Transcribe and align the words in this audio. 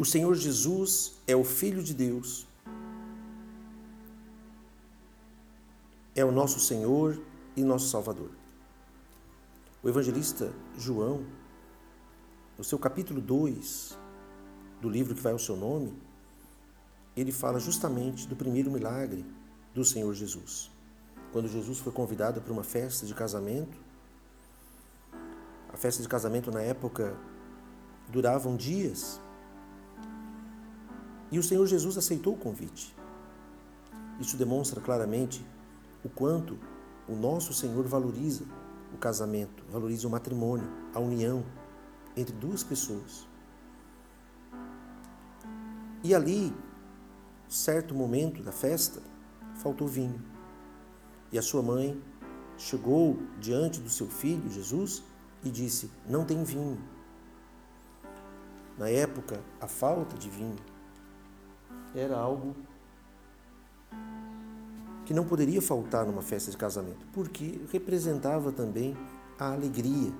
O 0.00 0.04
Senhor 0.06 0.34
Jesus 0.34 1.20
é 1.26 1.36
o 1.36 1.44
Filho 1.44 1.82
de 1.82 1.92
Deus, 1.92 2.46
é 6.14 6.24
o 6.24 6.32
nosso 6.32 6.58
Senhor 6.58 7.20
e 7.54 7.62
nosso 7.62 7.88
Salvador. 7.88 8.30
O 9.82 9.90
evangelista 9.90 10.54
João, 10.74 11.26
no 12.56 12.64
seu 12.64 12.78
capítulo 12.78 13.20
2 13.20 13.98
do 14.80 14.88
livro 14.88 15.14
que 15.14 15.20
vai 15.20 15.34
ao 15.34 15.38
seu 15.38 15.54
nome, 15.54 15.92
ele 17.14 17.30
fala 17.30 17.60
justamente 17.60 18.26
do 18.26 18.34
primeiro 18.34 18.70
milagre 18.70 19.22
do 19.74 19.84
Senhor 19.84 20.14
Jesus. 20.14 20.70
Quando 21.30 21.46
Jesus 21.46 21.78
foi 21.78 21.92
convidado 21.92 22.40
para 22.40 22.54
uma 22.54 22.64
festa 22.64 23.04
de 23.04 23.12
casamento, 23.12 23.76
a 25.70 25.76
festa 25.76 26.02
de 26.02 26.08
casamento 26.08 26.50
na 26.50 26.62
época 26.62 27.14
duravam 28.08 28.56
dias, 28.56 29.20
e 31.30 31.38
o 31.38 31.42
Senhor 31.42 31.66
Jesus 31.66 31.96
aceitou 31.96 32.34
o 32.34 32.38
convite. 32.38 32.94
Isso 34.18 34.36
demonstra 34.36 34.80
claramente 34.80 35.44
o 36.04 36.08
quanto 36.08 36.58
o 37.08 37.14
nosso 37.14 37.52
Senhor 37.52 37.86
valoriza 37.86 38.44
o 38.94 38.98
casamento, 38.98 39.64
valoriza 39.70 40.06
o 40.06 40.10
matrimônio, 40.10 40.68
a 40.94 40.98
união 40.98 41.44
entre 42.16 42.34
duas 42.34 42.62
pessoas. 42.62 43.26
E 46.02 46.14
ali, 46.14 46.52
certo 47.48 47.94
momento 47.94 48.42
da 48.42 48.52
festa, 48.52 49.00
faltou 49.56 49.86
vinho. 49.86 50.20
E 51.30 51.38
a 51.38 51.42
sua 51.42 51.62
mãe 51.62 52.00
chegou 52.56 53.18
diante 53.38 53.80
do 53.80 53.88
seu 53.88 54.08
filho, 54.08 54.50
Jesus, 54.50 55.02
e 55.44 55.50
disse: 55.50 55.90
Não 56.08 56.24
tem 56.24 56.42
vinho. 56.42 56.78
Na 58.78 58.88
época, 58.88 59.40
a 59.60 59.68
falta 59.68 60.16
de 60.16 60.28
vinho 60.30 60.56
era 61.94 62.16
algo 62.16 62.54
que 65.04 65.14
não 65.14 65.24
poderia 65.24 65.60
faltar 65.60 66.06
numa 66.06 66.22
festa 66.22 66.50
de 66.50 66.56
casamento, 66.56 67.04
porque 67.12 67.60
representava 67.72 68.52
também 68.52 68.96
a 69.38 69.52
alegria. 69.52 70.12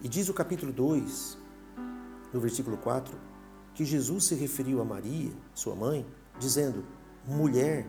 E 0.00 0.08
diz 0.08 0.28
o 0.28 0.34
capítulo 0.34 0.72
2, 0.72 1.36
no 2.32 2.38
versículo 2.40 2.76
4, 2.76 3.18
que 3.74 3.84
Jesus 3.84 4.26
se 4.26 4.34
referiu 4.34 4.80
a 4.80 4.84
Maria, 4.84 5.32
sua 5.52 5.74
mãe, 5.74 6.06
dizendo: 6.38 6.84
Mulher, 7.26 7.84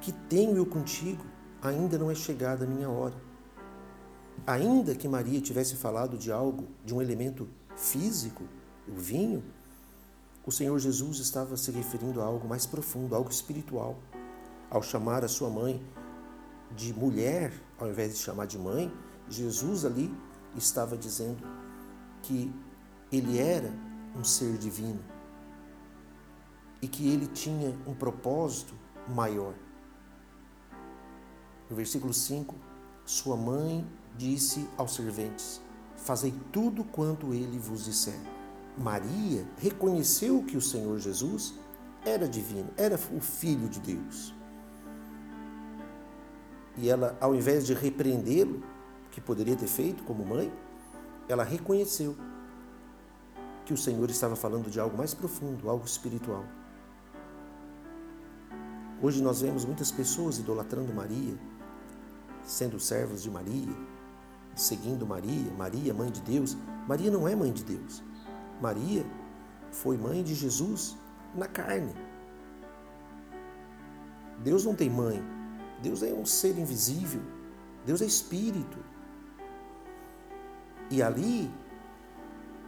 que 0.00 0.12
tenho 0.12 0.56
eu 0.56 0.64
contigo, 0.64 1.24
ainda 1.60 1.98
não 1.98 2.10
é 2.10 2.14
chegada 2.14 2.64
a 2.64 2.66
minha 2.66 2.88
hora. 2.88 3.14
Ainda 4.46 4.94
que 4.94 5.06
Maria 5.06 5.40
tivesse 5.40 5.76
falado 5.76 6.16
de 6.16 6.32
algo, 6.32 6.68
de 6.84 6.94
um 6.94 7.02
elemento 7.02 7.48
físico, 7.76 8.44
o 8.88 8.94
vinho, 8.94 9.44
o 10.44 10.50
Senhor 10.50 10.78
Jesus 10.78 11.18
estava 11.18 11.56
se 11.56 11.70
referindo 11.70 12.20
a 12.20 12.24
algo 12.24 12.48
mais 12.48 12.66
profundo, 12.66 13.14
algo 13.14 13.30
espiritual. 13.30 13.96
Ao 14.68 14.82
chamar 14.82 15.24
a 15.24 15.28
sua 15.28 15.48
mãe 15.48 15.84
de 16.74 16.92
mulher, 16.92 17.52
ao 17.78 17.88
invés 17.88 18.12
de 18.12 18.18
chamar 18.18 18.46
de 18.46 18.58
mãe, 18.58 18.92
Jesus 19.28 19.84
ali 19.84 20.12
estava 20.56 20.96
dizendo 20.96 21.46
que 22.22 22.52
ele 23.10 23.38
era 23.38 23.72
um 24.16 24.24
ser 24.24 24.56
divino 24.58 25.00
e 26.80 26.88
que 26.88 27.08
ele 27.08 27.26
tinha 27.28 27.76
um 27.86 27.94
propósito 27.94 28.74
maior. 29.08 29.54
No 31.70 31.76
versículo 31.76 32.12
5, 32.12 32.54
sua 33.04 33.36
mãe 33.36 33.86
disse 34.16 34.68
aos 34.76 34.94
serventes: 34.94 35.60
Fazei 35.96 36.34
tudo 36.50 36.84
quanto 36.84 37.32
ele 37.32 37.58
vos 37.58 37.84
disser. 37.84 38.18
Maria 38.76 39.46
reconheceu 39.58 40.42
que 40.42 40.56
o 40.56 40.60
Senhor 40.60 40.98
Jesus 40.98 41.54
era 42.04 42.28
divino, 42.28 42.70
era 42.76 42.96
o 42.96 43.20
Filho 43.20 43.68
de 43.68 43.80
Deus. 43.80 44.34
E 46.76 46.88
ela, 46.88 47.16
ao 47.20 47.34
invés 47.34 47.66
de 47.66 47.74
repreendê-lo, 47.74 48.62
que 49.10 49.20
poderia 49.20 49.54
ter 49.54 49.66
feito 49.66 50.02
como 50.04 50.24
mãe, 50.24 50.50
ela 51.28 51.44
reconheceu 51.44 52.16
que 53.64 53.74
o 53.74 53.76
Senhor 53.76 54.08
estava 54.10 54.34
falando 54.34 54.70
de 54.70 54.80
algo 54.80 54.96
mais 54.96 55.14
profundo, 55.14 55.68
algo 55.68 55.84
espiritual. 55.84 56.44
Hoje 59.02 59.22
nós 59.22 59.42
vemos 59.42 59.64
muitas 59.64 59.90
pessoas 59.90 60.38
idolatrando 60.38 60.94
Maria, 60.94 61.34
sendo 62.44 62.80
servos 62.80 63.22
de 63.22 63.30
Maria, 63.30 63.72
seguindo 64.54 65.06
Maria, 65.06 65.52
Maria, 65.56 65.92
mãe 65.92 66.10
de 66.10 66.20
Deus. 66.22 66.56
Maria 66.88 67.10
não 67.10 67.28
é 67.28 67.36
mãe 67.36 67.52
de 67.52 67.64
Deus. 67.64 68.02
Maria 68.62 69.04
foi 69.72 69.96
mãe 69.96 70.22
de 70.22 70.34
Jesus 70.34 70.96
na 71.34 71.48
carne. 71.48 71.92
Deus 74.38 74.64
não 74.64 74.74
tem 74.74 74.88
mãe. 74.88 75.20
Deus 75.82 76.02
é 76.04 76.12
um 76.12 76.24
ser 76.24 76.56
invisível. 76.56 77.20
Deus 77.84 78.00
é 78.00 78.04
espírito. 78.04 78.78
E 80.88 81.02
ali, 81.02 81.50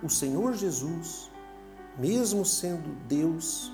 o 0.03 0.10
Senhor 0.10 0.55
Jesus, 0.55 1.31
mesmo 1.97 2.44
sendo 2.44 2.91
Deus 3.06 3.72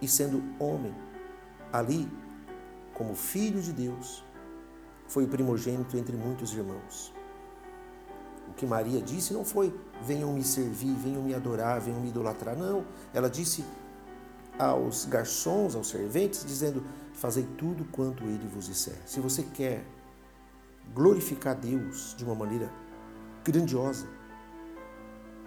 e 0.00 0.06
sendo 0.06 0.40
homem, 0.62 0.94
ali, 1.72 2.08
como 2.94 3.16
filho 3.16 3.60
de 3.60 3.72
Deus, 3.72 4.24
foi 5.08 5.24
o 5.24 5.28
primogênito 5.28 5.96
entre 5.96 6.16
muitos 6.16 6.54
irmãos. 6.54 7.12
O 8.50 8.52
que 8.52 8.66
Maria 8.66 9.00
disse 9.00 9.32
não 9.32 9.44
foi 9.44 9.72
venham 10.02 10.32
me 10.32 10.42
servir, 10.42 10.92
venham 10.94 11.22
me 11.22 11.34
adorar, 11.34 11.80
venham 11.80 12.00
me 12.00 12.08
idolatrar. 12.08 12.56
Não. 12.56 12.84
Ela 13.14 13.30
disse 13.30 13.64
aos 14.58 15.04
garçons, 15.04 15.74
aos 15.74 15.88
serventes, 15.88 16.44
dizendo: 16.44 16.84
Fazei 17.14 17.46
tudo 17.56 17.84
quanto 17.92 18.24
ele 18.24 18.46
vos 18.48 18.66
disser. 18.66 18.96
Se 19.06 19.20
você 19.20 19.42
quer 19.42 19.84
glorificar 20.92 21.54
Deus 21.54 22.14
de 22.16 22.24
uma 22.24 22.34
maneira 22.34 22.70
grandiosa, 23.44 24.06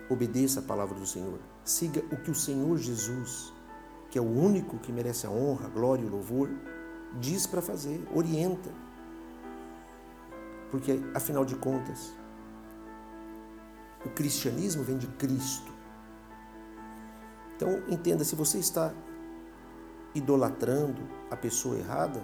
obedeça 0.10 0.62
a 0.62 0.64
palavra 0.64 0.98
do 0.98 1.06
Senhor. 1.06 1.40
Siga 1.64 2.04
o 2.12 2.18
que 2.18 2.32
o 2.32 2.36
Senhor 2.36 2.78
Jesus, 2.78 3.54
que 4.10 4.18
é 4.18 4.22
o 4.22 4.26
único 4.26 4.78
que 4.78 4.92
merece 4.92 5.28
a 5.28 5.30
honra, 5.30 5.66
a 5.66 5.70
glória 5.70 6.04
e 6.04 6.06
o 6.06 6.10
louvor, 6.10 6.50
diz 7.20 7.46
para 7.46 7.62
fazer, 7.62 8.02
orienta 8.14 8.70
porque 10.74 11.00
afinal 11.14 11.46
de 11.46 11.56
contas, 11.56 12.12
o 14.06 14.10
cristianismo 14.10 14.84
vem 14.84 14.98
de 14.98 15.08
Cristo. 15.08 15.72
Então, 17.56 17.84
entenda: 17.88 18.24
se 18.24 18.36
você 18.36 18.58
está 18.58 18.94
idolatrando 20.14 21.02
a 21.32 21.36
pessoa 21.36 21.78
errada, 21.78 22.22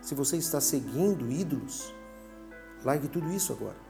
se 0.00 0.14
você 0.14 0.36
está 0.36 0.60
seguindo 0.60 1.30
ídolos, 1.30 1.92
largue 2.84 3.08
tudo 3.08 3.30
isso 3.30 3.52
agora 3.52 3.88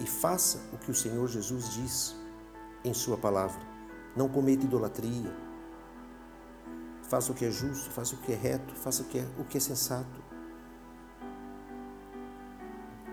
e 0.00 0.06
faça 0.06 0.58
o 0.72 0.78
que 0.78 0.90
o 0.90 0.94
Senhor 0.94 1.28
Jesus 1.28 1.72
diz 1.74 2.16
em 2.84 2.92
Sua 2.92 3.16
palavra. 3.16 3.60
Não 4.16 4.28
cometa 4.28 4.64
idolatria. 4.64 5.32
Faça 7.04 7.30
o 7.30 7.34
que 7.34 7.44
é 7.44 7.50
justo, 7.50 7.90
faça 7.90 8.14
o 8.14 8.18
que 8.18 8.32
é 8.32 8.34
reto, 8.34 8.74
faça 8.74 9.02
o 9.02 9.04
que 9.06 9.18
é, 9.18 9.26
o 9.38 9.44
que 9.44 9.58
é 9.58 9.60
sensato 9.60 10.31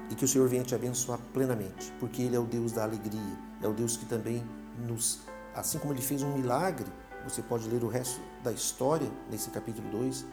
e 0.09 0.15
que 0.15 0.25
o 0.25 0.27
Senhor 0.27 0.47
venha 0.47 0.63
te 0.63 0.73
abençoar 0.73 1.19
plenamente, 1.33 1.93
porque 1.99 2.21
Ele 2.21 2.35
é 2.35 2.39
o 2.39 2.45
Deus 2.45 2.71
da 2.71 2.83
alegria, 2.83 3.37
é 3.61 3.67
o 3.67 3.73
Deus 3.73 3.95
que 3.95 4.05
também 4.05 4.43
nos, 4.87 5.19
assim 5.53 5.77
como 5.77 5.93
Ele 5.93 6.01
fez 6.01 6.23
um 6.23 6.33
milagre, 6.33 6.87
você 7.23 7.41
pode 7.41 7.67
ler 7.69 7.83
o 7.83 7.87
resto 7.87 8.19
da 8.43 8.51
história 8.51 9.09
nesse 9.29 9.49
capítulo 9.51 9.87
2, 9.89 10.25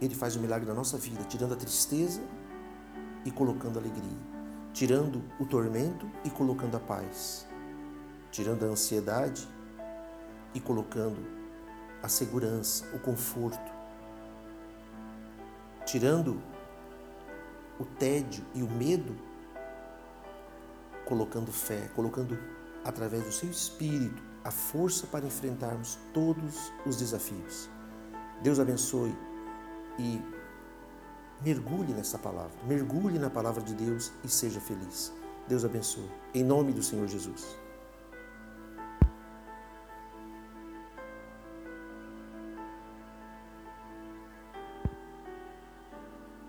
Ele 0.00 0.14
faz 0.14 0.36
um 0.36 0.40
milagre 0.40 0.66
na 0.66 0.74
nossa 0.74 0.96
vida, 0.96 1.22
tirando 1.24 1.52
a 1.52 1.56
tristeza 1.56 2.22
e 3.24 3.30
colocando 3.30 3.78
a 3.78 3.80
alegria, 3.80 4.18
tirando 4.72 5.22
o 5.38 5.44
tormento 5.44 6.08
e 6.24 6.30
colocando 6.30 6.76
a 6.76 6.80
paz, 6.80 7.46
tirando 8.30 8.64
a 8.64 8.68
ansiedade 8.68 9.46
e 10.54 10.60
colocando 10.60 11.18
a 12.02 12.08
segurança, 12.08 12.84
o 12.94 12.98
conforto, 12.98 13.72
tirando 15.84 16.40
o 17.78 17.84
tédio 17.84 18.44
e 18.54 18.62
o 18.62 18.70
medo, 18.70 19.16
colocando 21.04 21.52
fé, 21.52 21.88
colocando 21.94 22.38
através 22.84 23.24
do 23.24 23.32
seu 23.32 23.50
espírito 23.50 24.22
a 24.44 24.50
força 24.50 25.06
para 25.06 25.24
enfrentarmos 25.24 25.98
todos 26.12 26.72
os 26.86 26.96
desafios. 26.96 27.68
Deus 28.42 28.60
abençoe 28.60 29.14
e 29.98 30.20
mergulhe 31.42 31.92
nessa 31.92 32.18
palavra, 32.18 32.56
mergulhe 32.66 33.18
na 33.18 33.30
palavra 33.30 33.62
de 33.62 33.74
Deus 33.74 34.12
e 34.22 34.28
seja 34.28 34.60
feliz. 34.60 35.12
Deus 35.48 35.64
abençoe. 35.64 36.10
Em 36.34 36.42
nome 36.42 36.72
do 36.72 36.82
Senhor 36.82 37.06
Jesus. 37.06 37.63